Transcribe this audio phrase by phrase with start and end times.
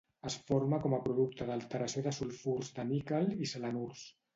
[0.27, 4.09] Es forma com a producte d'alteració de sulfurs de níquel i selenurs.